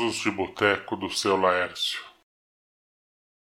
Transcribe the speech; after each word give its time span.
Causos 0.00 0.22
de 0.22 0.30
Boteco 0.30 0.96
do 0.96 1.10
seu 1.10 1.36
Laércio. 1.36 2.00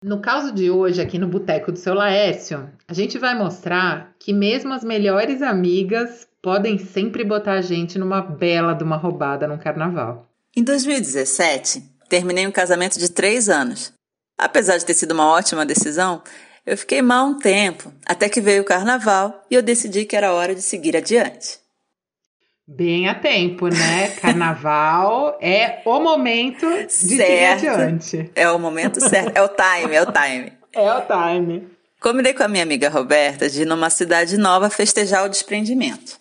No 0.02 0.22
caso 0.22 0.54
de 0.54 0.72
hoje, 0.72 1.02
aqui 1.02 1.20
no 1.20 1.28
Boteco 1.28 1.70
do 1.70 1.78
seu 1.78 1.94
Laércio, 1.94 2.72
a 2.88 2.94
gente 2.94 3.18
vai 3.18 3.38
mostrar 3.38 4.16
que 4.18 4.32
mesmo 4.32 4.72
as 4.72 4.82
melhores 4.82 5.42
amigas 5.42 6.26
podem 6.42 6.78
sempre 6.78 7.26
botar 7.26 7.56
a 7.56 7.62
gente 7.62 8.00
numa 8.00 8.22
bela 8.22 8.74
de 8.74 8.86
uma 8.86 8.96
roubada 8.96 9.46
no 9.50 9.60
carnaval. 9.60 10.30
Em 10.56 10.64
2017, 10.64 11.84
terminei 12.08 12.48
um 12.48 12.52
casamento 12.52 12.98
de 12.98 13.12
três 13.12 13.50
anos. 13.50 13.92
Apesar 14.38 14.78
de 14.78 14.86
ter 14.86 14.94
sido 14.94 15.12
uma 15.12 15.28
ótima 15.28 15.66
decisão, 15.66 16.24
eu 16.66 16.78
fiquei 16.78 17.02
mal 17.02 17.28
um 17.28 17.38
tempo, 17.38 17.92
até 18.06 18.30
que 18.30 18.40
veio 18.40 18.62
o 18.62 18.66
carnaval 18.66 19.46
e 19.52 19.56
eu 19.56 19.62
decidi 19.62 20.06
que 20.06 20.16
era 20.16 20.32
hora 20.32 20.56
de 20.56 20.62
seguir 20.62 20.96
adiante. 20.96 21.60
Bem 22.68 23.08
a 23.08 23.14
tempo, 23.14 23.68
né? 23.68 24.10
Carnaval 24.20 25.38
é 25.40 25.84
o 25.86 26.00
momento 26.00 26.68
de 26.86 26.92
seguir 26.92 27.46
adiante. 27.46 28.32
É 28.34 28.50
o 28.50 28.58
momento 28.58 29.00
certo, 29.00 29.38
é 29.38 29.42
o 29.42 29.50
time, 29.50 29.96
é 29.96 30.02
o 30.02 30.12
time. 30.12 30.54
É 30.78 30.94
o 30.94 31.02
time. 31.04 31.70
Combinei 32.02 32.34
com 32.34 32.44
a 32.44 32.50
minha 32.50 32.64
amiga 32.64 32.90
Roberta 32.90 33.50
de 33.50 33.62
ir 33.62 33.66
numa 33.66 33.90
cidade 33.90 34.38
nova 34.38 34.70
festejar 34.70 35.24
o 35.24 35.30
desprendimento. 35.30 36.20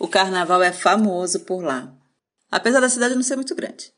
O 0.00 0.08
carnaval 0.08 0.62
é 0.62 0.72
famoso 0.72 1.40
por 1.40 1.62
lá, 1.62 1.92
apesar 2.50 2.80
da 2.80 2.88
cidade 2.88 3.14
não 3.14 3.22
ser 3.22 3.36
muito 3.36 3.54
grande. 3.54 3.92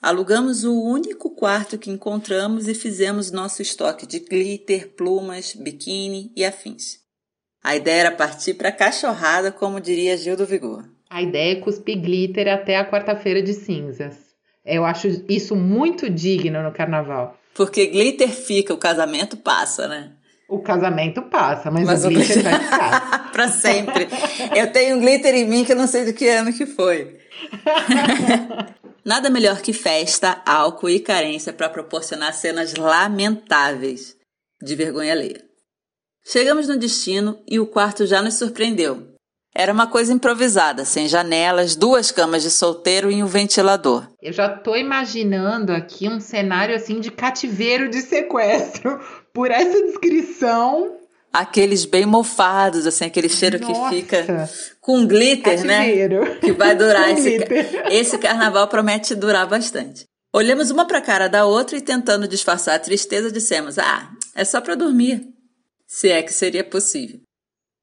Alugamos 0.00 0.62
o 0.62 0.80
único 0.80 1.34
quarto 1.34 1.76
que 1.76 1.90
encontramos 1.90 2.68
e 2.68 2.74
fizemos 2.74 3.32
nosso 3.32 3.60
estoque 3.60 4.06
de 4.06 4.20
glitter, 4.20 4.94
plumas, 4.94 5.52
biquíni 5.52 6.32
e 6.36 6.44
afins. 6.44 6.98
A 7.60 7.74
ideia 7.74 8.02
era 8.02 8.12
partir 8.12 8.54
para 8.54 8.70
cachorrada, 8.70 9.50
como 9.50 9.80
diria 9.80 10.16
Gil 10.16 10.36
do 10.36 10.46
Vigor. 10.46 10.97
A 11.10 11.22
ideia 11.22 11.52
é 11.52 11.60
cuspir 11.60 12.00
glitter 12.00 12.48
até 12.48 12.76
a 12.76 12.88
quarta-feira 12.88 13.42
de 13.42 13.54
cinzas. 13.54 14.16
Eu 14.64 14.84
acho 14.84 15.08
isso 15.28 15.56
muito 15.56 16.10
digno 16.10 16.62
no 16.62 16.72
carnaval. 16.72 17.38
Porque 17.54 17.86
glitter 17.86 18.28
fica, 18.28 18.74
o 18.74 18.78
casamento 18.78 19.36
passa, 19.36 19.88
né? 19.88 20.12
O 20.48 20.60
casamento 20.60 21.22
passa, 21.22 21.70
mas, 21.70 21.84
mas 21.84 22.04
o 22.04 22.08
glitter, 22.08 22.42
glitter 22.42 22.50
vai 22.52 22.60
ficar. 22.60 23.32
pra 23.32 23.48
sempre. 23.48 24.08
Eu 24.54 24.70
tenho 24.72 25.00
glitter 25.00 25.34
em 25.34 25.48
mim 25.48 25.64
que 25.64 25.72
eu 25.72 25.76
não 25.76 25.86
sei 25.86 26.04
de 26.04 26.12
que 26.12 26.28
ano 26.28 26.52
que 26.52 26.66
foi. 26.66 27.18
Nada 29.04 29.30
melhor 29.30 29.62
que 29.62 29.72
festa, 29.72 30.42
álcool 30.44 30.90
e 30.90 31.00
carência 31.00 31.52
para 31.52 31.68
proporcionar 31.70 32.34
cenas 32.34 32.74
lamentáveis 32.74 34.16
de 34.62 34.74
vergonha 34.74 35.12
alheia. 35.12 35.42
Chegamos 36.24 36.68
no 36.68 36.76
destino 36.76 37.42
e 37.48 37.58
o 37.58 37.66
quarto 37.66 38.06
já 38.06 38.20
nos 38.20 38.34
surpreendeu. 38.34 39.17
Era 39.58 39.72
uma 39.72 39.88
coisa 39.88 40.12
improvisada, 40.12 40.84
sem 40.84 41.08
janelas, 41.08 41.74
duas 41.74 42.12
camas 42.12 42.44
de 42.44 42.50
solteiro 42.50 43.10
e 43.10 43.20
um 43.24 43.26
ventilador. 43.26 44.06
Eu 44.22 44.32
já 44.32 44.48
tô 44.48 44.76
imaginando 44.76 45.72
aqui 45.72 46.08
um 46.08 46.20
cenário 46.20 46.76
assim 46.76 47.00
de 47.00 47.10
cativeiro 47.10 47.90
de 47.90 48.00
sequestro. 48.00 49.00
Por 49.34 49.50
essa 49.50 49.82
descrição, 49.82 50.96
aqueles 51.32 51.84
bem 51.84 52.06
mofados, 52.06 52.86
assim, 52.86 53.06
aquele 53.06 53.28
cheiro 53.28 53.58
Nossa. 53.58 53.90
que 53.90 53.96
fica 53.96 54.48
com 54.80 55.04
glitter, 55.04 55.64
né? 55.64 55.78
Cativeiro. 55.78 56.20
né? 56.20 56.34
Que 56.36 56.52
vai 56.52 56.76
durar 56.76 57.10
esse, 57.18 57.38
esse 57.90 58.16
carnaval 58.18 58.68
promete 58.68 59.12
durar 59.16 59.48
bastante. 59.48 60.04
Olhamos 60.32 60.70
uma 60.70 60.86
para 60.86 60.98
a 60.98 61.02
cara 61.02 61.26
da 61.26 61.44
outra 61.44 61.76
e 61.76 61.80
tentando 61.80 62.28
disfarçar 62.28 62.76
a 62.76 62.78
tristeza 62.78 63.32
dissemos: 63.32 63.76
"Ah, 63.76 64.08
é 64.36 64.44
só 64.44 64.60
para 64.60 64.76
dormir". 64.76 65.26
Se 65.84 66.08
é 66.10 66.22
que 66.22 66.32
seria 66.32 66.62
possível. 66.62 67.18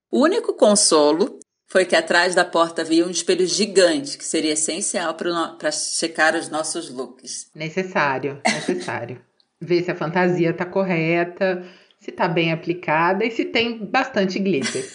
O 0.10 0.22
único 0.24 0.54
consolo 0.54 1.38
foi 1.68 1.86
que 1.86 1.96
atrás 1.96 2.36
da 2.36 2.46
porta 2.46 2.82
havia 2.82 3.06
um 3.06 3.10
espelho 3.10 3.46
gigante, 3.46 4.18
que 4.18 4.26
seria 4.26 4.54
essencial 4.54 5.16
para 5.16 5.72
checar 5.72 6.36
os 6.36 6.50
nossos 6.50 6.90
looks. 6.90 7.50
Necessário, 7.54 8.40
necessário. 8.46 9.22
Ver 9.60 9.84
se 9.84 9.92
a 9.92 9.96
fantasia 9.96 10.52
está 10.52 10.66
correta, 10.66 11.66
se 12.00 12.12
está 12.12 12.28
bem 12.28 12.52
aplicada 12.52 13.26
e 13.26 13.32
se 13.32 13.46
tem 13.46 13.84
bastante 13.86 14.38
glitter. 14.38 14.88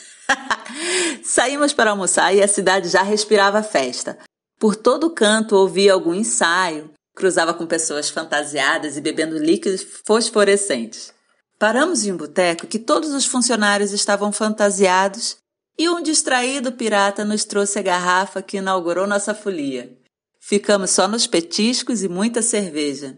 Saímos 1.25 1.73
para 1.73 1.91
almoçar 1.91 2.35
e 2.35 2.43
a 2.43 2.49
cidade 2.49 2.89
já 2.89 3.03
respirava 3.03 3.63
festa. 3.63 4.19
Por 4.59 4.77
todo 4.77 5.11
canto 5.11 5.57
ouvia 5.57 5.93
algum 5.93 6.15
ensaio, 6.15 6.91
cruzava 7.15 7.55
com 7.55 7.67
pessoas 7.67 8.11
fantasiadas 8.11 8.97
e 8.97 9.01
bebendo 9.01 9.39
líquidos 9.39 9.85
fosforescentes. 10.07 11.13
Paramos 11.59 12.05
em 12.05 12.13
um 12.13 12.17
boteco 12.17 12.67
que 12.67 12.79
todos 12.79 13.13
os 13.13 13.27
funcionários 13.27 13.93
estavam 13.93 14.31
fantasiados 14.33 15.40
e 15.81 15.89
um 15.89 16.03
distraído 16.03 16.73
pirata 16.73 17.25
nos 17.25 17.47
trouxe 17.47 17.79
a 17.79 17.83
garrafa 17.83 18.43
que 18.43 18.59
inaugurou 18.59 19.07
nossa 19.07 19.35
folia. 19.35 19.91
Ficamos 20.39 20.91
só 20.91 21.09
nos 21.09 21.27
petiscos 21.27 22.03
e 22.03 22.09
muita 22.09 22.43
cerveja. 22.43 23.17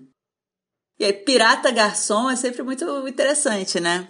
E 0.97 1.05
aí, 1.05 1.13
pirata 1.13 1.73
garçom 1.73 2.31
é 2.31 2.37
sempre 2.37 2.63
muito 2.63 2.85
interessante, 3.09 3.81
né? 3.81 4.07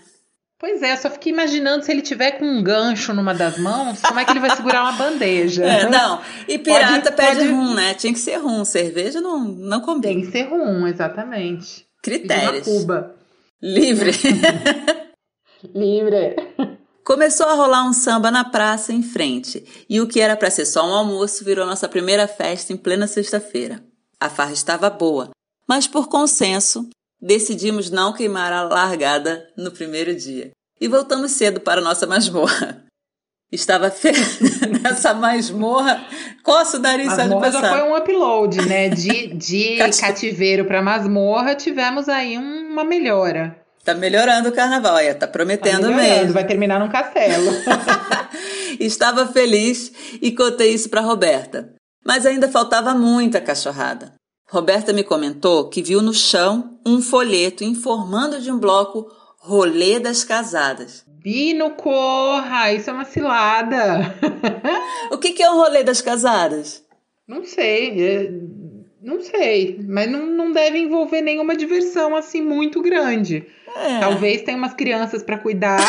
Pois 0.59 0.83
é, 0.83 0.95
só 0.97 1.09
fiquei 1.09 1.33
imaginando 1.33 1.83
se 1.83 1.91
ele 1.91 2.03
tiver 2.03 2.33
com 2.33 2.45
um 2.45 2.63
gancho 2.63 3.15
numa 3.15 3.33
das 3.33 3.57
mãos, 3.57 4.03
como 4.03 4.21
é 4.21 4.25
que 4.27 4.33
ele 4.33 4.41
vai 4.41 4.55
segurar 4.55 4.83
uma 4.83 4.93
bandeja? 4.93 5.65
É, 5.65 5.89
não, 5.89 6.21
e 6.47 6.59
pirata 6.59 7.11
pode, 7.11 7.17
pede 7.17 7.41
pode... 7.41 7.53
rum, 7.53 7.73
né? 7.73 7.95
Tinha 7.95 8.13
que 8.13 8.19
ser 8.19 8.37
rum, 8.37 8.67
cerveja 8.67 9.23
não, 9.23 9.43
não 9.43 9.81
combina. 9.81 10.13
Tem 10.13 10.21
que 10.27 10.31
ser 10.31 10.43
rum, 10.43 10.87
exatamente. 10.87 11.87
Critérios. 12.03 12.67
Cuba. 12.67 13.17
Livre. 13.63 14.13
Livre. 15.75 16.37
Começou 17.05 17.47
a 17.47 17.55
rolar 17.55 17.85
um 17.85 17.93
samba 17.93 18.31
na 18.31 18.45
praça 18.45 18.93
em 18.93 19.03
frente, 19.03 19.85
e 19.89 20.01
o 20.01 20.07
que 20.07 20.21
era 20.21 20.37
para 20.37 20.51
ser 20.51 20.65
só 20.65 20.89
um 20.89 20.95
almoço 20.95 21.45
virou 21.45 21.67
nossa 21.67 21.89
primeira 21.89 22.29
festa 22.29 22.73
em 22.73 22.77
plena 22.77 23.09
sexta-feira. 23.09 23.83
A 24.21 24.31
farra 24.31 24.53
estava 24.53 24.89
boa, 24.89 25.31
mas 25.67 25.89
por 25.89 26.09
consenso, 26.09 26.89
decidimos 27.21 27.91
não 27.91 28.13
queimar 28.13 28.53
a 28.53 28.63
largada 28.63 29.49
no 29.57 29.73
primeiro 29.73 30.15
dia. 30.15 30.53
E 30.81 30.87
voltamos 30.87 31.33
cedo 31.33 31.61
para 31.61 31.81
nossa 31.81 32.07
masmorra. 32.07 32.85
Estava 33.51 33.91
fe... 33.91 34.13
nessa 34.83 35.13
masmorra, 35.13 36.03
coço 36.43 36.79
o 36.79 36.81
nariz 36.81 37.09
masmorra 37.09 37.53
já 37.53 37.61
foi 37.61 37.83
um 37.83 37.95
upload, 37.95 38.67
né? 38.67 38.89
De, 38.89 39.27
de 39.27 39.77
cativeiro 40.01 40.65
para 40.65 40.81
masmorra, 40.81 41.55
tivemos 41.55 42.09
aí 42.09 42.39
uma 42.39 42.83
melhora. 42.83 43.62
Tá 43.85 43.95
melhorando 43.95 44.49
o 44.49 44.53
carnaval, 44.53 44.97
aí, 44.97 45.13
tá 45.13 45.27
prometendo 45.27 45.89
tá 45.89 45.97
mesmo. 45.97 46.33
Vai 46.33 46.47
terminar 46.47 46.79
num 46.79 46.89
castelo. 46.89 47.51
Estava 48.79 49.27
feliz 49.27 49.93
e 50.21 50.31
contei 50.31 50.73
isso 50.73 50.89
para 50.89 51.01
Roberta. 51.01 51.75
Mas 52.05 52.25
ainda 52.25 52.49
faltava 52.49 52.95
muita 52.95 53.41
cachorrada. 53.41 54.15
Roberta 54.49 54.93
me 54.93 55.03
comentou 55.03 55.69
que 55.69 55.83
viu 55.83 56.01
no 56.01 56.15
chão 56.15 56.79
um 56.87 57.01
folheto 57.01 57.65
informando 57.65 58.41
de 58.41 58.53
um 58.53 58.59
bloco 58.59 59.11
Rolê 59.39 59.99
das 59.99 60.23
Casadas. 60.23 61.05
Bino, 61.09 61.71
corra! 61.71 62.73
Isso 62.73 62.91
é 62.91 62.93
uma 62.93 63.05
cilada! 63.05 64.15
o 65.11 65.19
que, 65.19 65.33
que 65.33 65.43
é 65.43 65.51
o 65.51 65.57
Rolê 65.57 65.83
das 65.83 66.01
Casadas? 66.01 66.85
Não 67.27 67.45
sei. 67.45 68.01
É... 68.01 68.31
Não 69.03 69.21
sei, 69.21 69.81
mas 69.89 70.09
não, 70.09 70.27
não 70.27 70.53
deve 70.53 70.79
envolver 70.79 71.21
nenhuma 71.21 71.57
diversão 71.57 72.15
assim 72.15 72.41
muito 72.41 72.81
grande. 72.81 73.45
É. 73.77 73.99
Talvez 73.99 74.43
tenha 74.43 74.57
umas 74.57 74.75
crianças 74.75 75.23
para 75.25 75.39
cuidar, 75.39 75.81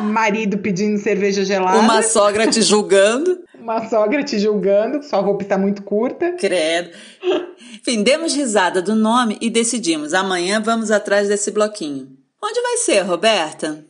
um 0.00 0.04
marido 0.04 0.58
pedindo 0.58 0.98
cerveja 0.98 1.44
gelada. 1.44 1.78
Uma 1.78 2.00
sogra 2.02 2.46
te 2.46 2.62
julgando. 2.62 3.42
Uma 3.58 3.88
sogra 3.88 4.22
te 4.22 4.38
julgando, 4.38 5.02
sua 5.02 5.20
roupa 5.20 5.42
está 5.42 5.58
muito 5.58 5.82
curta. 5.82 6.32
Credo. 6.32 6.90
Enfim, 7.80 8.02
demos 8.04 8.34
risada 8.34 8.80
do 8.80 8.94
nome 8.94 9.36
e 9.40 9.50
decidimos: 9.50 10.14
amanhã 10.14 10.60
vamos 10.60 10.92
atrás 10.92 11.28
desse 11.28 11.50
bloquinho. 11.50 12.08
Onde 12.42 12.60
vai 12.60 12.76
ser, 12.76 13.00
Roberta? 13.00 13.84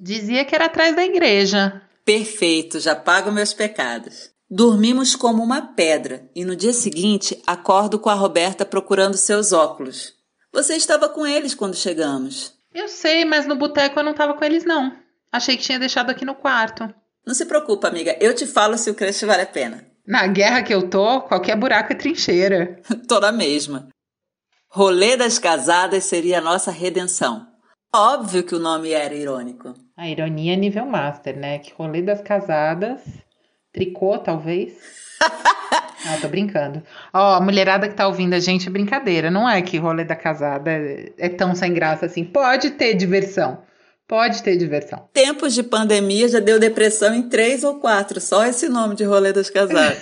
Dizia 0.00 0.44
que 0.44 0.54
era 0.54 0.64
atrás 0.64 0.96
da 0.96 1.04
igreja. 1.04 1.82
Perfeito, 2.04 2.80
já 2.80 2.96
pago 2.96 3.30
meus 3.30 3.52
pecados. 3.52 4.30
Dormimos 4.50 5.14
como 5.14 5.42
uma 5.42 5.60
pedra 5.60 6.26
e 6.34 6.42
no 6.42 6.56
dia 6.56 6.72
seguinte 6.72 7.38
acordo 7.46 7.98
com 7.98 8.08
a 8.08 8.14
Roberta 8.14 8.64
procurando 8.64 9.14
seus 9.14 9.52
óculos. 9.52 10.14
Você 10.50 10.74
estava 10.74 11.06
com 11.06 11.26
eles 11.26 11.54
quando 11.54 11.76
chegamos. 11.76 12.54
Eu 12.72 12.88
sei, 12.88 13.26
mas 13.26 13.46
no 13.46 13.56
boteco 13.56 14.00
eu 14.00 14.04
não 14.04 14.12
estava 14.12 14.32
com 14.32 14.42
eles, 14.42 14.64
não. 14.64 14.96
Achei 15.30 15.54
que 15.54 15.62
tinha 15.62 15.78
deixado 15.78 16.08
aqui 16.08 16.24
no 16.24 16.34
quarto. 16.34 16.88
Não 17.26 17.34
se 17.34 17.44
preocupa, 17.44 17.88
amiga. 17.88 18.16
Eu 18.20 18.34
te 18.34 18.46
falo 18.46 18.78
se 18.78 18.88
o 18.88 18.94
crush 18.94 19.26
vale 19.26 19.42
a 19.42 19.46
pena. 19.46 19.86
Na 20.06 20.26
guerra 20.26 20.62
que 20.62 20.72
eu 20.72 20.88
tô, 20.88 21.20
qualquer 21.20 21.54
buraco 21.54 21.92
é 21.92 21.96
trincheira. 21.96 22.80
tô 23.06 23.20
na 23.20 23.30
mesma. 23.30 23.88
Rolê 24.70 25.14
das 25.14 25.38
casadas 25.38 26.04
seria 26.04 26.38
a 26.38 26.42
nossa 26.42 26.70
redenção. 26.70 27.46
Óbvio 27.94 28.42
que 28.42 28.54
o 28.54 28.58
nome 28.58 28.92
era 28.92 29.14
irônico. 29.14 29.74
A 29.94 30.08
ironia 30.08 30.54
é 30.54 30.56
nível 30.56 30.86
master, 30.86 31.38
né? 31.38 31.58
Que 31.58 31.74
rolê 31.74 32.00
das 32.00 32.22
casadas. 32.22 33.02
Tricô, 33.78 34.18
talvez. 34.18 34.72
Ah, 35.20 36.18
tô 36.20 36.28
brincando. 36.28 36.82
Ó, 37.12 37.34
a 37.34 37.40
mulherada 37.40 37.88
que 37.88 37.94
tá 37.94 38.08
ouvindo 38.08 38.34
a 38.34 38.40
gente 38.40 38.66
é 38.66 38.70
brincadeira. 38.70 39.30
Não 39.30 39.48
é 39.48 39.62
que 39.62 39.78
rolê 39.78 40.04
da 40.04 40.16
casada 40.16 40.70
é 41.16 41.28
tão 41.28 41.54
sem 41.54 41.72
graça 41.72 42.06
assim. 42.06 42.24
Pode 42.24 42.72
ter 42.72 42.94
diversão. 42.94 43.62
Pode 44.06 44.42
ter 44.42 44.56
diversão. 44.56 45.08
Tempos 45.12 45.54
de 45.54 45.62
pandemia 45.62 46.28
já 46.28 46.40
deu 46.40 46.58
depressão 46.58 47.14
em 47.14 47.28
três 47.28 47.62
ou 47.62 47.78
quatro. 47.78 48.20
Só 48.20 48.44
esse 48.46 48.68
nome 48.68 48.96
de 48.96 49.04
rolê 49.04 49.32
das 49.32 49.48
casadas. 49.48 49.98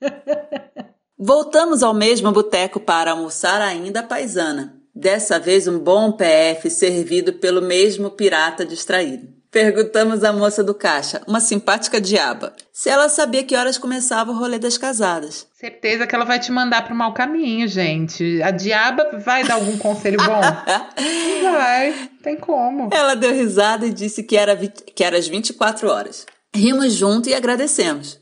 Voltamos 1.18 1.82
ao 1.82 1.92
mesmo 1.92 2.32
boteco 2.32 2.80
para 2.80 3.10
almoçar 3.10 3.60
ainda 3.60 4.00
a 4.00 4.04
paisana. 4.04 4.80
Dessa 4.94 5.38
vez 5.38 5.68
um 5.68 5.78
bom 5.78 6.12
PF 6.12 6.70
servido 6.70 7.34
pelo 7.34 7.60
mesmo 7.60 8.10
pirata 8.10 8.64
distraído. 8.64 9.41
Perguntamos 9.52 10.24
à 10.24 10.32
moça 10.32 10.64
do 10.64 10.74
caixa, 10.74 11.20
uma 11.28 11.38
simpática 11.38 12.00
diaba, 12.00 12.54
se 12.72 12.88
ela 12.88 13.10
sabia 13.10 13.44
que 13.44 13.54
horas 13.54 13.76
começava 13.76 14.30
o 14.30 14.34
rolê 14.34 14.58
das 14.58 14.78
casadas. 14.78 15.46
Certeza 15.52 16.06
que 16.06 16.14
ela 16.14 16.24
vai 16.24 16.40
te 16.40 16.50
mandar 16.50 16.86
pro 16.86 16.94
mau 16.94 17.12
caminho, 17.12 17.68
gente. 17.68 18.42
A 18.42 18.50
diaba 18.50 19.20
vai 19.22 19.44
dar 19.44 19.54
algum 19.56 19.76
conselho 19.76 20.16
bom? 20.16 20.40
vai, 21.52 22.08
tem 22.22 22.34
como. 22.38 22.88
Ela 22.90 23.14
deu 23.14 23.30
risada 23.34 23.84
e 23.84 23.92
disse 23.92 24.22
que 24.22 24.38
era, 24.38 24.56
que 24.56 25.04
era 25.04 25.18
às 25.18 25.28
24 25.28 25.86
horas. 25.86 26.24
Rimos 26.54 26.94
junto 26.94 27.28
e 27.28 27.34
agradecemos. 27.34 28.18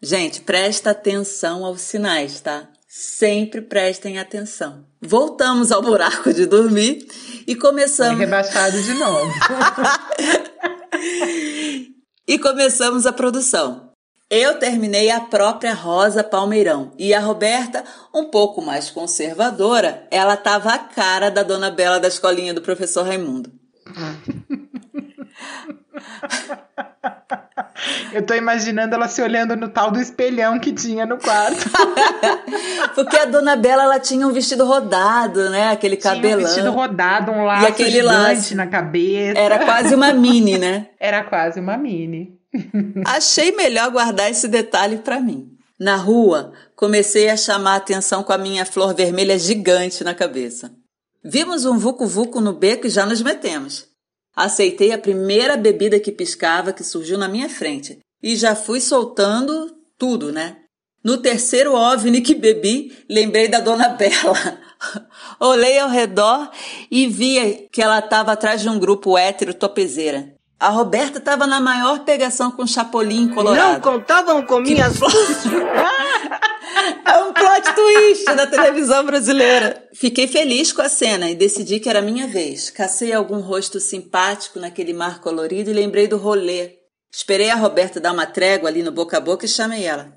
Gente, 0.00 0.40
presta 0.40 0.92
atenção 0.92 1.66
aos 1.66 1.82
sinais, 1.82 2.40
tá? 2.40 2.66
Sempre 2.88 3.60
prestem 3.60 4.18
atenção. 4.18 4.86
Voltamos 5.00 5.70
ao 5.70 5.82
buraco 5.82 6.32
de 6.32 6.46
dormir 6.46 7.06
e 7.46 7.54
começamos. 7.54 8.16
Foi 8.16 8.24
rebaixado 8.24 8.82
de 8.82 8.94
novo. 8.94 9.30
e 12.26 12.38
começamos 12.38 13.06
a 13.06 13.12
produção. 13.12 13.90
Eu 14.30 14.58
terminei 14.58 15.10
a 15.10 15.20
própria 15.20 15.74
Rosa 15.74 16.22
Palmeirão 16.22 16.92
e 16.96 17.12
a 17.12 17.18
Roberta, 17.18 17.84
um 18.14 18.26
pouco 18.26 18.62
mais 18.62 18.88
conservadora, 18.88 20.06
ela 20.10 20.36
tava 20.36 20.72
a 20.72 20.78
cara 20.78 21.30
da 21.30 21.42
dona 21.42 21.70
Bela 21.70 21.98
da 21.98 22.06
escolinha 22.06 22.54
do 22.54 22.62
professor 22.62 23.04
Raimundo. 23.04 23.52
Eu 28.12 28.22
tô 28.22 28.34
imaginando 28.34 28.94
ela 28.94 29.08
se 29.08 29.22
olhando 29.22 29.56
no 29.56 29.68
tal 29.68 29.90
do 29.90 30.00
espelhão 30.00 30.58
que 30.58 30.72
tinha 30.72 31.06
no 31.06 31.18
quarto. 31.18 31.70
Porque 32.94 33.16
a 33.16 33.24
dona 33.24 33.56
Bela 33.56 33.84
ela 33.84 33.98
tinha 33.98 34.26
um 34.26 34.32
vestido 34.32 34.64
rodado, 34.64 35.48
né? 35.50 35.70
Aquele 35.70 35.96
cabelão. 35.96 36.22
Tinha 36.22 36.36
um 36.36 36.42
vestido 36.42 36.70
rodado, 36.72 37.32
um 37.32 37.44
laço 37.44 37.64
e 37.64 37.68
aquele 37.68 37.90
gigante 37.90 38.34
laço. 38.34 38.56
na 38.56 38.66
cabeça. 38.66 39.38
Era 39.38 39.58
quase 39.64 39.94
uma 39.94 40.12
mini, 40.12 40.58
né? 40.58 40.88
Era 41.00 41.24
quase 41.24 41.60
uma 41.60 41.76
mini. 41.76 42.38
Achei 43.06 43.52
melhor 43.52 43.90
guardar 43.90 44.30
esse 44.30 44.48
detalhe 44.48 44.98
para 44.98 45.20
mim. 45.20 45.48
Na 45.78 45.96
rua, 45.96 46.52
comecei 46.76 47.30
a 47.30 47.36
chamar 47.36 47.72
a 47.72 47.76
atenção 47.76 48.22
com 48.22 48.32
a 48.32 48.38
minha 48.38 48.66
flor 48.66 48.94
vermelha 48.94 49.38
gigante 49.38 50.04
na 50.04 50.14
cabeça. 50.14 50.70
Vimos 51.24 51.64
um 51.64 51.78
vucu-vucu 51.78 52.40
no 52.40 52.52
beco 52.52 52.86
e 52.86 52.90
já 52.90 53.06
nos 53.06 53.22
metemos. 53.22 53.89
Aceitei 54.42 54.90
a 54.90 54.98
primeira 54.98 55.54
bebida 55.54 56.00
que 56.00 56.10
piscava 56.10 56.72
que 56.72 56.82
surgiu 56.82 57.18
na 57.18 57.28
minha 57.28 57.46
frente 57.46 57.98
e 58.22 58.34
já 58.36 58.56
fui 58.56 58.80
soltando 58.80 59.70
tudo, 59.98 60.32
né? 60.32 60.56
No 61.04 61.18
terceiro 61.18 61.74
OVNI 61.74 62.22
que 62.22 62.34
bebi, 62.34 63.04
lembrei 63.06 63.48
da 63.48 63.60
Dona 63.60 63.90
Bela. 64.00 64.58
Olhei 65.38 65.78
ao 65.78 65.90
redor 65.90 66.50
e 66.90 67.06
vi 67.06 67.68
que 67.70 67.82
ela 67.82 67.98
estava 67.98 68.32
atrás 68.32 68.62
de 68.62 68.68
um 68.70 68.78
grupo 68.78 69.18
hétero 69.18 69.52
topezeira. 69.52 70.34
A 70.60 70.68
Roberta 70.68 71.16
estava 71.16 71.46
na 71.46 71.58
maior 71.58 72.00
pegação 72.00 72.50
com 72.50 72.66
Chapolin 72.66 73.28
colorado. 73.30 73.72
Não 73.72 73.80
contavam 73.80 74.44
com 74.44 74.60
minhas 74.60 75.00
É 77.06 77.16
um 77.24 77.32
plot 77.32 77.74
twist 77.74 78.26
da 78.26 78.46
televisão 78.46 79.04
brasileira. 79.06 79.82
Fiquei 79.94 80.28
feliz 80.28 80.70
com 80.70 80.82
a 80.82 80.88
cena 80.90 81.30
e 81.30 81.34
decidi 81.34 81.80
que 81.80 81.88
era 81.88 82.02
minha 82.02 82.26
vez. 82.26 82.68
Cacei 82.68 83.10
algum 83.10 83.40
rosto 83.40 83.80
simpático 83.80 84.60
naquele 84.60 84.92
mar 84.92 85.22
colorido 85.22 85.70
e 85.70 85.74
lembrei 85.74 86.06
do 86.06 86.18
rolê. 86.18 86.74
Esperei 87.10 87.48
a 87.50 87.56
Roberta 87.56 87.98
dar 87.98 88.12
uma 88.12 88.26
trégua 88.26 88.68
ali 88.68 88.82
no 88.82 88.92
boca 88.92 89.16
a 89.16 89.20
boca 89.20 89.46
e 89.46 89.48
chamei 89.48 89.84
ela. 89.84 90.12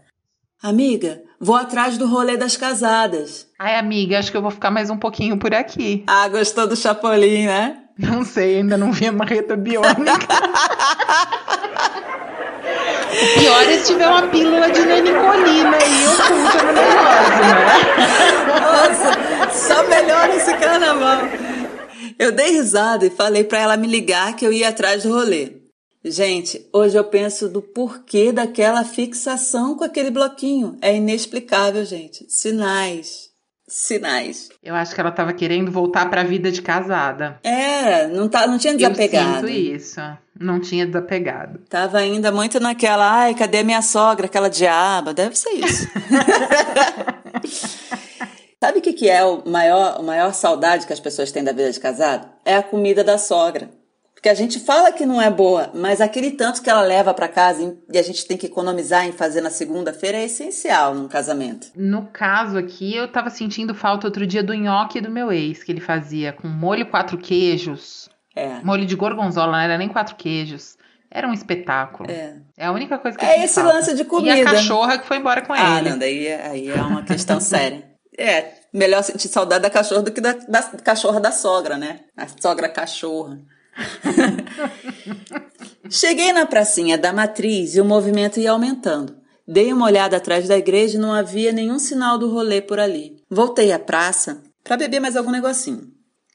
Amiga, 0.61 1.21
vou 1.39 1.55
atrás 1.55 1.97
do 1.97 2.05
rolê 2.05 2.35
das 2.35 2.57
casadas. 2.57 3.47
Ai, 3.57 3.77
amiga, 3.77 4.19
acho 4.19 4.29
que 4.29 4.37
eu 4.37 4.41
vou 4.41 4.51
ficar 4.51 4.71
mais 4.71 4.89
um 4.89 4.97
pouquinho 4.97 5.39
por 5.39 5.53
aqui. 5.53 6.03
Ah, 6.05 6.27
gostou 6.27 6.67
do 6.67 6.75
Chapolin, 6.75 7.45
né? 7.45 7.82
Não 7.97 8.25
sei, 8.25 8.57
ainda 8.57 8.75
não 8.75 8.91
vi 8.91 9.05
a 9.07 9.11
marreta 9.11 9.55
biônica. 9.55 10.11
o 13.13 13.39
pior 13.39 13.63
é 13.63 13.77
se 13.77 13.93
tiver 13.93 14.07
uma 14.07 14.27
pílula 14.27 14.71
de 14.71 14.81
nenicolina 14.81 15.77
aí 15.77 16.07
oculta 16.07 16.63
no 16.63 16.73
negócio, 16.73 17.37
né? 17.39 17.77
Nossa, 18.61 19.11
só 19.53 19.87
melhora 19.87 20.35
esse 20.35 20.53
carnaval. 20.55 21.19
Eu 22.17 22.31
dei 22.31 22.51
risada 22.51 23.05
e 23.05 23.11
falei 23.11 23.43
para 23.43 23.59
ela 23.59 23.77
me 23.77 23.87
ligar 23.87 24.35
que 24.35 24.45
eu 24.45 24.51
ia 24.51 24.69
atrás 24.69 25.03
do 25.03 25.13
rolê. 25.13 25.61
Gente, 26.03 26.67
hoje 26.73 26.97
eu 26.97 27.03
penso 27.03 27.47
do 27.47 27.61
porquê 27.61 28.31
daquela 28.31 28.83
fixação 28.83 29.75
com 29.77 29.83
aquele 29.83 30.09
bloquinho. 30.09 30.77
É 30.81 30.95
inexplicável, 30.95 31.85
gente. 31.85 32.25
Sinais 32.27 33.32
sinais. 33.73 34.49
Eu 34.61 34.75
acho 34.75 34.93
que 34.93 35.01
ela 35.01 35.09
estava 35.09 35.33
querendo 35.33 35.71
voltar 35.71 36.07
para 36.09 36.21
a 36.21 36.23
vida 36.23 36.51
de 36.51 36.61
casada. 36.61 37.39
É, 37.43 38.07
não, 38.07 38.29
tá, 38.29 38.45
não 38.45 38.59
tinha 38.59 38.75
desapegado. 38.75 39.47
Eu 39.47 39.47
sinto 39.47 39.49
isso. 39.49 39.99
Não 40.39 40.59
tinha 40.59 40.85
desapegado. 40.85 41.59
Tava 41.69 41.97
ainda 41.97 42.31
muito 42.31 42.59
naquela, 42.59 43.11
ai, 43.11 43.33
cadê 43.33 43.63
minha 43.63 43.81
sogra, 43.81 44.27
aquela 44.27 44.49
diaba? 44.49 45.13
Deve 45.13 45.35
ser 45.35 45.49
isso. 45.51 45.87
Sabe 48.61 48.79
o 48.79 48.81
que, 48.81 48.93
que 48.93 49.09
é 49.09 49.25
o 49.25 49.43
maior, 49.45 49.97
a 49.99 50.03
maior 50.03 50.33
saudade 50.33 50.87
que 50.87 50.93
as 50.93 50.99
pessoas 50.99 51.31
têm 51.31 51.43
da 51.43 51.51
vida 51.51 51.71
de 51.71 51.79
casado? 51.79 52.29
É 52.45 52.55
a 52.55 52.63
comida 52.63 53.03
da 53.03 53.17
sogra. 53.17 53.69
Porque 54.23 54.29
a 54.29 54.35
gente 54.35 54.57
fala 54.61 54.89
que 54.89 55.05
não 55.05 55.21
é 55.21 55.29
boa, 55.29 55.69
mas 55.73 55.99
aquele 55.99 56.31
tanto 56.31 56.61
que 56.61 56.69
ela 56.69 56.81
leva 56.81 57.13
para 57.13 57.27
casa 57.27 57.75
e 57.91 57.97
a 57.97 58.01
gente 58.01 58.25
tem 58.25 58.37
que 58.37 58.45
economizar 58.45 59.05
em 59.05 59.11
fazer 59.11 59.41
na 59.41 59.49
segunda-feira 59.49 60.17
é 60.17 60.23
essencial 60.23 60.95
num 60.95 61.09
casamento. 61.09 61.67
No 61.75 62.05
caso 62.05 62.57
aqui, 62.57 62.95
eu 62.95 63.11
tava 63.11 63.29
sentindo 63.29 63.75
falta 63.75 64.07
outro 64.07 64.25
dia 64.25 64.41
do 64.41 64.53
nhoque 64.53 65.01
do 65.01 65.11
meu 65.11 65.29
ex, 65.29 65.61
que 65.61 65.73
ele 65.73 65.81
fazia 65.81 66.31
com 66.31 66.47
molho 66.47 66.85
quatro 66.85 67.17
queijos. 67.17 68.07
É. 68.33 68.61
Molho 68.63 68.85
de 68.85 68.95
gorgonzola, 68.95 69.51
não 69.51 69.59
era 69.59 69.77
nem 69.77 69.89
quatro 69.89 70.15
queijos. 70.15 70.77
Era 71.11 71.27
um 71.27 71.33
espetáculo. 71.33 72.09
É. 72.09 72.37
É 72.55 72.67
a 72.67 72.71
única 72.71 72.97
coisa 72.99 73.17
que 73.17 73.25
É 73.25 73.43
esse 73.43 73.55
falta. 73.55 73.73
lance 73.73 73.93
de 73.93 74.05
comida. 74.05 74.37
E 74.37 74.41
a 74.41 74.45
cachorra 74.45 74.99
que 74.99 75.05
foi 75.05 75.17
embora 75.17 75.41
com 75.41 75.51
ah, 75.51 75.57
ele. 75.57 75.89
Ah, 75.89 75.91
não, 75.91 75.99
daí 75.99 76.27
é, 76.27 76.47
aí 76.47 76.69
é 76.69 76.81
uma 76.81 77.03
questão 77.03 77.41
séria. 77.43 77.83
É, 78.17 78.53
melhor 78.73 79.03
sentir 79.03 79.27
saudade 79.27 79.63
da 79.63 79.69
cachorra 79.69 80.01
do 80.01 80.13
que 80.13 80.21
da, 80.21 80.31
da 80.31 80.63
cachorra 80.81 81.19
da 81.19 81.33
sogra, 81.33 81.77
né? 81.77 81.99
A 82.15 82.25
sogra 82.25 82.69
cachorra. 82.69 83.37
Cheguei 85.89 86.33
na 86.33 86.45
pracinha 86.45 86.97
da 86.97 87.13
matriz 87.13 87.75
e 87.75 87.81
o 87.81 87.85
movimento 87.85 88.39
ia 88.39 88.51
aumentando. 88.51 89.15
Dei 89.47 89.73
uma 89.73 89.85
olhada 89.85 90.17
atrás 90.17 90.47
da 90.47 90.57
igreja 90.57 90.97
e 90.97 91.01
não 91.01 91.13
havia 91.13 91.51
nenhum 91.51 91.77
sinal 91.77 92.17
do 92.17 92.29
rolê 92.29 92.61
por 92.61 92.79
ali. 92.79 93.17
Voltei 93.29 93.71
à 93.71 93.79
praça 93.79 94.41
para 94.63 94.77
beber 94.77 94.99
mais 94.99 95.17
algum 95.17 95.31
negocinho. 95.31 95.91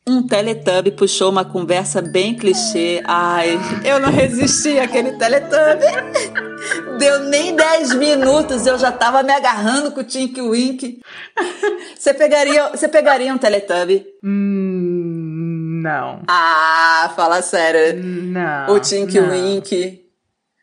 Um 0.07 0.27
teletubb 0.27 0.93
puxou 0.93 1.31
uma 1.31 1.45
conversa 1.45 2.01
bem 2.01 2.35
clichê. 2.35 3.03
Ai, 3.05 3.59
eu 3.85 4.01
não 4.01 4.11
resisti 4.11 4.79
àquele 4.79 5.13
teletubb. 5.13 5.85
Deu 6.99 7.21
nem 7.25 7.55
10 7.55 7.95
minutos, 7.95 8.67
eu 8.67 8.79
já 8.79 8.91
tava 8.91 9.23
me 9.23 9.33
agarrando 9.33 9.93
com 9.93 10.01
o 10.01 10.05
Tink 10.05 10.41
Wink. 10.41 11.01
Você 11.97 12.15
pegaria, 12.15 12.71
você 12.71 12.89
pegaria 12.89 13.35
um 13.35 13.39
teletubb? 13.39 14.07
Hum, 14.25 15.18
não. 15.83 16.23
Ah, 16.29 17.13
fala 17.15 17.43
sério. 17.43 18.03
Não. 18.03 18.75
O 18.75 18.81
Tink 18.81 19.19
não. 19.21 19.31
Wink. 19.31 20.05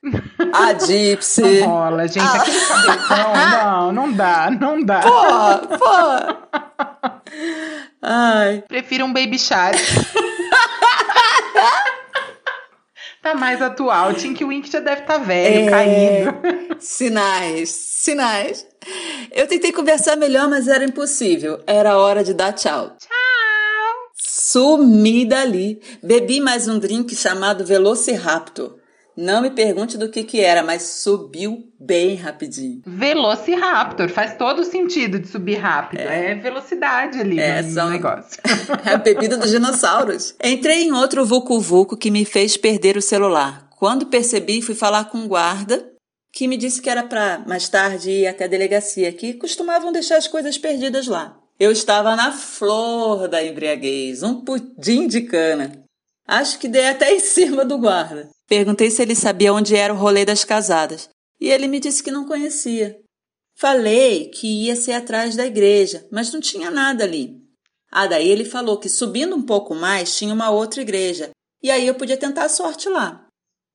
A 0.54 0.74
Gypsy. 0.74 1.62
Não 1.62 1.68
rola, 1.68 2.08
gente. 2.08 2.20
Ah. 2.20 2.36
Aquele 2.36 2.60
cabeção, 2.60 3.34
não, 3.64 3.92
não 3.92 4.12
dá, 4.12 4.52
não 4.52 4.84
dá. 4.84 5.02
Pô, 5.02 5.78
pô. 5.78 5.86
Ai. 8.02 8.64
Prefiro 8.68 9.06
um 9.06 9.14
Baby 9.14 9.40
Shark. 9.40 9.78
tá 13.22 13.34
mais 13.34 13.62
atual. 13.62 14.14
Tink 14.14 14.44
Wink 14.44 14.70
já 14.72 14.80
deve 14.80 15.02
estar 15.02 15.20
tá 15.20 15.20
velho, 15.20 15.68
é... 15.68 15.72
caído. 15.72 16.36
Sinais, 16.80 17.70
sinais. 17.70 18.68
Eu 19.32 19.48
tentei 19.48 19.72
conversar 19.72 20.16
melhor, 20.16 20.48
mas 20.48 20.68
era 20.68 20.84
impossível. 20.84 21.60
Era 21.66 21.98
hora 21.98 22.24
de 22.24 22.36
dar 22.36 22.54
tchau. 22.54 22.96
Tchau. 23.00 23.25
Sumi 24.56 25.26
dali. 25.26 25.82
Bebi 26.02 26.40
mais 26.40 26.66
um 26.66 26.80
drink 26.80 27.14
chamado 27.14 27.66
Velociraptor. 27.66 28.78
Não 29.18 29.42
me 29.42 29.50
pergunte 29.50 29.98
do 29.98 30.08
que 30.08 30.24
que 30.24 30.40
era, 30.40 30.64
mas 30.64 30.82
subiu 30.82 31.66
bem 31.78 32.16
rapidinho. 32.16 32.82
Velociraptor, 32.88 34.08
faz 34.08 34.38
todo 34.38 34.64
sentido 34.64 35.20
de 35.20 35.28
subir 35.28 35.56
rápido. 35.56 36.00
É, 36.00 36.32
é 36.32 36.36
velocidade 36.36 37.20
ali 37.20 37.38
é, 37.38 37.62
no, 37.62 37.70
são... 37.70 37.90
negócio. 37.90 38.42
é 38.86 38.92
a 38.96 38.98
bebida 38.98 39.36
dos 39.36 39.52
dinossauros. 39.52 40.34
Entrei 40.42 40.84
em 40.84 40.94
outro 40.94 41.26
vucu-vucu 41.26 41.98
que 41.98 42.10
me 42.10 42.24
fez 42.24 42.56
perder 42.56 42.96
o 42.96 43.02
celular. 43.02 43.68
Quando 43.78 44.06
percebi, 44.06 44.62
fui 44.62 44.74
falar 44.74 45.10
com 45.10 45.18
o 45.18 45.22
um 45.24 45.28
guarda, 45.28 45.86
que 46.32 46.48
me 46.48 46.56
disse 46.56 46.82
que 46.82 46.90
era 46.90 47.04
para 47.04 47.44
mais 47.46 47.68
tarde 47.68 48.10
ir 48.10 48.28
até 48.28 48.46
a 48.46 48.48
delegacia, 48.48 49.12
que 49.12 49.34
costumavam 49.34 49.92
deixar 49.92 50.16
as 50.16 50.30
coisas 50.30 50.58
perdidas 50.58 51.08
lá. 51.08 51.42
Eu 51.58 51.72
estava 51.72 52.16
na 52.18 52.34
flor 52.34 53.30
da 53.30 53.42
embriaguez, 53.42 54.22
um 54.24 54.42
pudim 54.42 55.08
de 55.08 55.22
cana. 55.22 55.84
Acho 56.28 56.60
que 56.60 56.68
dei 56.68 56.88
até 56.88 57.14
em 57.14 57.20
cima 57.20 57.64
do 57.64 57.78
guarda. 57.78 58.30
Perguntei 58.48 58.92
se 58.92 59.02
ele 59.02 59.16
sabia 59.16 59.54
onde 59.54 59.76
era 59.76 59.94
o 59.94 59.98
rolê 59.98 60.26
das 60.26 60.44
casadas, 60.44 61.10
e 61.40 61.50
ele 61.50 61.68
me 61.68 61.80
disse 61.80 62.04
que 62.04 62.12
não 62.12 62.28
conhecia. 62.28 63.00
Falei 63.58 64.30
que 64.30 64.66
ia 64.66 64.76
ser 64.76 64.92
atrás 64.94 65.36
da 65.36 65.46
igreja, 65.46 66.06
mas 66.12 66.34
não 66.34 66.42
tinha 66.42 66.70
nada 66.70 67.06
ali. 67.06 67.42
Ah, 67.90 68.06
daí 68.06 68.28
ele 68.28 68.44
falou 68.44 68.78
que 68.78 68.90
subindo 68.90 69.34
um 69.34 69.42
pouco 69.42 69.74
mais 69.74 70.18
tinha 70.18 70.34
uma 70.34 70.50
outra 70.50 70.82
igreja, 70.82 71.30
e 71.64 71.72
aí 71.72 71.88
eu 71.88 71.96
podia 71.96 72.18
tentar 72.18 72.44
a 72.44 72.50
sorte 72.50 72.90
lá. 72.90 73.26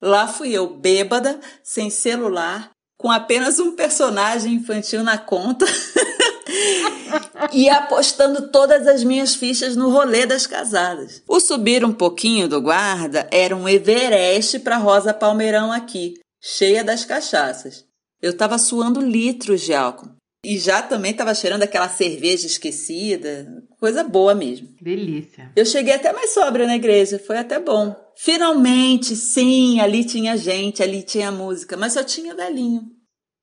Lá 0.02 0.28
fui 0.28 0.52
eu, 0.52 0.68
bêbada, 0.76 1.40
sem 1.62 1.88
celular, 1.88 2.70
com 2.98 3.10
apenas 3.10 3.58
um 3.58 3.74
personagem 3.74 4.52
infantil 4.54 5.02
na 5.02 5.16
conta 5.16 5.64
e 7.52 7.68
apostando 7.68 8.48
todas 8.48 8.86
as 8.86 9.04
minhas 9.04 9.34
fichas 9.34 9.76
no 9.76 9.90
rolê 9.90 10.26
das 10.26 10.46
casadas. 10.46 11.22
O 11.28 11.40
subir 11.40 11.84
um 11.84 11.92
pouquinho 11.92 12.48
do 12.48 12.60
guarda 12.60 13.28
era 13.30 13.54
um 13.56 13.68
Everest 13.68 14.58
para 14.60 14.76
Rosa 14.76 15.14
Palmeirão 15.14 15.72
aqui, 15.72 16.14
cheia 16.40 16.82
das 16.82 17.04
cachaças. 17.04 17.84
Eu 18.20 18.32
estava 18.32 18.58
suando 18.58 19.00
litros 19.00 19.62
de 19.62 19.72
álcool. 19.72 20.10
E 20.42 20.58
já 20.58 20.80
também 20.80 21.10
estava 21.10 21.34
cheirando 21.34 21.62
aquela 21.64 21.88
cerveja 21.88 22.46
esquecida, 22.46 23.46
coisa 23.78 24.02
boa 24.02 24.34
mesmo. 24.34 24.68
Delícia. 24.80 25.52
Eu 25.54 25.66
cheguei 25.66 25.94
até 25.94 26.12
mais 26.14 26.32
sobra 26.32 26.66
na 26.66 26.76
igreja, 26.76 27.18
foi 27.18 27.36
até 27.36 27.58
bom. 27.58 27.94
Finalmente, 28.16 29.14
sim, 29.16 29.80
ali 29.80 30.02
tinha 30.02 30.36
gente, 30.38 30.82
ali 30.82 31.02
tinha 31.02 31.30
música, 31.30 31.76
mas 31.76 31.92
só 31.92 32.02
tinha 32.02 32.34
velhinho. 32.34 32.90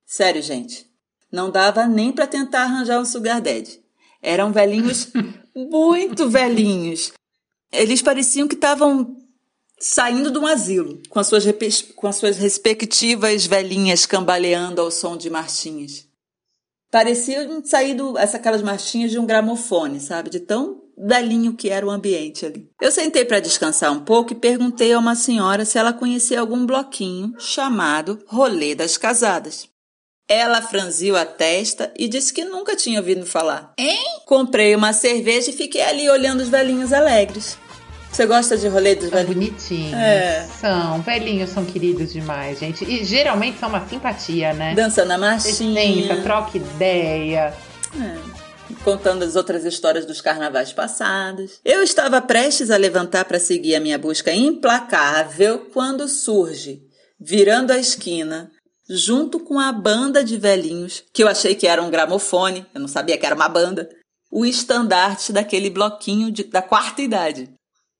Sério, 0.07 0.41
gente, 0.41 0.87
não 1.31 1.51
dava 1.51 1.85
nem 1.85 2.11
para 2.11 2.25
tentar 2.25 2.63
arranjar 2.63 2.99
um 2.99 3.05
sugar 3.05 3.41
daddy. 3.41 3.79
Eram 4.27 4.51
velhinhos 4.51 5.07
muito 5.55 6.29
velhinhos. 6.29 7.13
Eles 7.72 8.01
pareciam 8.01 8.46
que 8.46 8.55
estavam 8.55 9.15
saindo 9.79 10.29
de 10.29 10.38
um 10.38 10.46
asilo, 10.46 11.01
com 11.10 11.17
as, 11.17 11.27
suas, 11.27 11.46
com 11.96 12.07
as 12.07 12.17
suas 12.17 12.38
respectivas 12.38 13.46
velhinhas 13.46 14.05
cambaleando 14.05 14.81
ao 14.81 14.91
som 14.91 15.15
de 15.15 15.29
marchinhas. 15.29 16.05
Pareciam 16.91 17.63
sair 17.63 17.93
do, 17.93 18.17
essa, 18.17 18.36
aquelas 18.36 18.62
marchinhas 18.62 19.12
de 19.12 19.19
um 19.19 19.25
gramofone, 19.25 20.01
sabe? 20.01 20.29
De 20.29 20.41
tão 20.41 20.81
velhinho 20.98 21.53
que 21.53 21.69
era 21.69 21.86
o 21.86 21.89
ambiente 21.89 22.46
ali. 22.46 22.69
Eu 22.81 22.91
sentei 22.91 23.24
para 23.24 23.39
descansar 23.39 23.93
um 23.93 24.03
pouco 24.03 24.34
e 24.34 24.36
perguntei 24.36 24.91
a 24.91 25.00
uma 25.00 25.15
senhora 25.15 25.63
se 25.63 25.77
ela 25.77 25.93
conhecia 25.93 26.41
algum 26.41 26.65
bloquinho 26.65 27.34
chamado 27.39 28.19
Rolê 28.27 28.75
das 28.75 28.98
Casadas. 28.98 29.69
Ela 30.29 30.62
franziu 30.62 31.15
a 31.15 31.25
testa 31.25 31.91
e 31.98 32.07
disse 32.10 32.34
que 32.34 32.43
nunca 32.43 32.75
tinha 32.75 33.00
ouvido 33.00 33.25
falar. 33.25 33.74
Hein? 33.77 34.19
Comprei 34.25 34.75
uma 34.75 34.91
cerveja 34.91 35.51
e 35.51 35.53
fiquei 35.53 35.81
ali 35.81 36.10
olhando 36.10 36.41
os 36.41 36.50
velhinhos 36.50 36.91
alegres. 36.91 37.57
Você 38.12 38.25
gosta 38.25 38.57
de 38.57 38.67
rolê 38.67 38.96
dos 38.96 39.10
velhinhos? 39.10 39.36
Bonitinhos. 39.36 39.93
É. 39.93 40.46
São. 40.60 41.01
Velhinhos 41.01 41.50
são 41.51 41.63
queridos 41.63 42.12
demais, 42.12 42.60
gente. 42.60 42.84
E 42.84 43.05
geralmente 43.05 43.57
são 43.57 43.69
uma 43.69 43.88
simpatia, 43.88 44.53
né? 44.53 44.75
Dança 44.75 45.05
na 45.05 45.17
marchinha. 45.17 46.10
Senta, 46.10 46.22
troca 46.24 46.57
ideia. 46.57 47.53
É. 47.96 48.17
Contando 48.84 49.24
as 49.24 49.38
outras 49.38 49.63
histórias 49.63 50.05
dos 50.05 50.19
carnavais 50.19 50.74
passados. 50.74 51.62
Eu 51.63 51.81
estava 51.81 52.22
prestes 52.22 52.69
a 52.69 52.75
levantar 52.75 53.24
para 53.24 53.39
seguir 53.39 53.75
a 53.75 53.79
minha 53.79 53.98
busca 53.98 54.34
implacável 54.34 55.69
quando 55.74 56.07
surge, 56.07 56.81
virando 57.19 57.72
a 57.72 57.77
esquina, 57.77 58.51
junto 58.89 59.39
com 59.39 59.60
a 59.60 59.72
banda 59.72 60.24
de 60.24 60.38
velhinhos, 60.38 61.03
que 61.13 61.24
eu 61.24 61.27
achei 61.27 61.56
que 61.56 61.67
era 61.67 61.82
um 61.82 61.89
gramofone, 61.89 62.65
eu 62.74 62.79
não 62.79 62.88
sabia 62.88 63.17
que 63.17 63.25
era 63.25 63.36
uma 63.36 63.50
banda, 63.50 63.89
o 64.32 64.46
estandarte 64.46 65.32
daquele 65.32 65.70
bloquinho 65.70 66.32
de, 66.32 66.44
da 66.44 66.62
quarta 66.62 67.01
idade. 67.01 67.50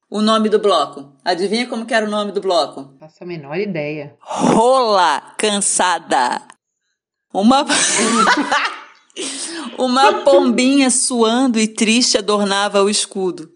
O 0.10 0.22
nome 0.22 0.48
do 0.48 0.60
bloco. 0.60 1.14
Adivinha 1.24 1.68
como 1.68 1.86
que 1.86 1.94
era 1.94 2.06
o 2.06 2.10
nome 2.10 2.32
do 2.32 2.40
bloco? 2.40 2.96
Faço 2.98 3.24
a 3.24 3.28
menor 3.28 3.58
ideia. 3.58 4.16
Rola 4.22 5.20
cansada. 5.38 6.42
Uma 7.34 7.66
Uma 9.78 10.24
pombinha 10.24 10.90
suando 10.90 11.60
e 11.60 11.68
triste 11.68 12.18
adornava 12.18 12.82
o 12.82 12.90
escudo. 12.90 13.50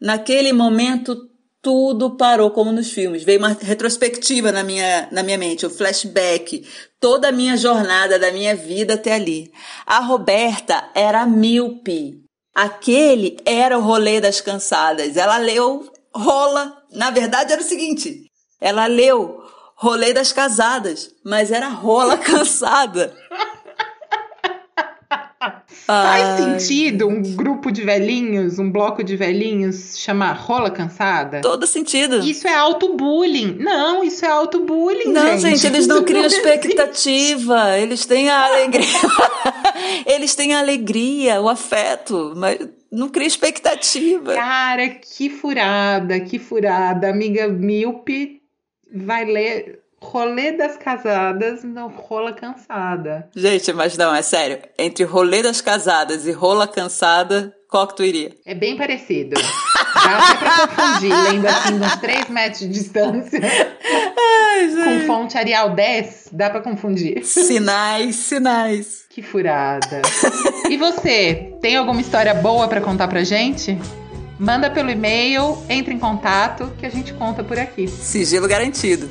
Naquele 0.00 0.52
momento 0.52 1.16
tudo 1.62 2.16
parou 2.16 2.50
como 2.50 2.72
nos 2.72 2.90
filmes. 2.90 3.24
Veio 3.24 3.38
uma 3.38 3.56
retrospectiva 3.60 4.52
na 4.52 4.62
minha, 4.62 5.08
na 5.10 5.22
minha 5.22 5.38
mente, 5.38 5.66
o 5.66 5.68
um 5.68 5.72
flashback, 5.72 6.66
toda 7.00 7.28
a 7.28 7.32
minha 7.32 7.56
jornada 7.56 8.18
da 8.18 8.32
minha 8.32 8.54
vida 8.54 8.94
até 8.94 9.14
ali. 9.14 9.52
A 9.86 10.00
Roberta 10.00 10.90
era 10.94 11.26
míope. 11.26 12.22
Aquele 12.54 13.36
era 13.44 13.78
o 13.78 13.82
rolê 13.82 14.20
das 14.20 14.40
cansadas. 14.40 15.16
Ela 15.16 15.38
leu 15.38 15.90
rola. 16.14 16.76
Na 16.92 17.10
verdade 17.10 17.52
era 17.52 17.60
o 17.60 17.64
seguinte, 17.64 18.24
ela 18.60 18.86
leu 18.86 19.42
rolê 19.76 20.12
das 20.12 20.32
casadas, 20.32 21.10
mas 21.24 21.52
era 21.52 21.68
rola 21.68 22.16
cansada. 22.18 23.14
Faz 25.88 26.36
sentido 26.36 27.08
um 27.08 27.22
grupo 27.22 27.72
de 27.72 27.82
velhinhos, 27.82 28.58
um 28.58 28.70
bloco 28.70 29.02
de 29.02 29.16
velhinhos 29.16 29.98
chamar 29.98 30.34
rola 30.34 30.70
cansada? 30.70 31.40
Todo 31.40 31.66
sentido. 31.66 32.18
Isso 32.18 32.46
é 32.46 32.54
auto-bullying. 32.54 33.56
Não, 33.58 34.04
isso 34.04 34.22
é 34.22 34.28
auto-bullying. 34.28 35.10
Não, 35.10 35.38
gente, 35.38 35.56
gente 35.56 35.66
eles 35.66 35.86
não 35.86 36.04
criam 36.04 36.26
expectativa. 36.26 37.78
Eles 37.78 38.04
têm 38.04 38.28
a 38.28 38.44
alegria. 38.44 38.84
eles 40.04 40.34
têm 40.34 40.54
a 40.54 40.58
alegria, 40.58 41.40
o 41.40 41.48
afeto, 41.48 42.34
mas 42.36 42.58
não 42.92 43.08
cria 43.08 43.26
expectativa. 43.26 44.34
Cara, 44.34 44.90
que 44.90 45.30
furada, 45.30 46.20
que 46.20 46.38
furada. 46.38 47.08
Amiga 47.08 47.48
míope 47.48 48.42
vai 48.92 49.24
ler 49.24 49.80
Rolê 50.00 50.52
das 50.52 50.76
casadas 50.76 51.64
não 51.64 51.88
rola 51.88 52.32
cansada. 52.32 53.28
Gente, 53.34 53.72
mas 53.72 53.96
não, 53.96 54.14
é 54.14 54.22
sério. 54.22 54.58
Entre 54.78 55.04
rolê 55.04 55.42
das 55.42 55.60
casadas 55.60 56.26
e 56.26 56.32
rola 56.32 56.68
cansada, 56.68 57.54
qual 57.68 57.86
que 57.88 57.96
tu 57.96 58.04
iria? 58.04 58.30
É 58.46 58.54
bem 58.54 58.76
parecido. 58.76 59.34
Dá 59.94 60.36
pra 60.38 60.68
confundir, 60.68 61.12
lendo 61.24 61.46
assim, 61.46 61.74
uns 61.74 61.96
3 61.96 62.28
metros 62.30 62.60
de 62.60 62.68
distância. 62.68 63.40
Ai, 63.42 65.00
com 65.00 65.06
fonte 65.06 65.36
Arial 65.36 65.74
10, 65.74 66.28
dá 66.32 66.48
pra 66.48 66.60
confundir. 66.60 67.24
Sinais, 67.24 68.16
sinais. 68.16 69.04
Que 69.10 69.20
furada. 69.20 70.00
e 70.70 70.76
você, 70.76 71.52
tem 71.60 71.76
alguma 71.76 72.00
história 72.00 72.32
boa 72.34 72.68
para 72.68 72.80
contar 72.80 73.08
pra 73.08 73.24
gente? 73.24 73.76
Manda 74.38 74.70
pelo 74.70 74.88
e-mail, 74.90 75.60
entre 75.68 75.92
em 75.92 75.98
contato 75.98 76.72
que 76.78 76.86
a 76.86 76.90
gente 76.90 77.12
conta 77.14 77.42
por 77.42 77.58
aqui. 77.58 77.88
Sigilo 77.88 78.46
garantido. 78.46 79.10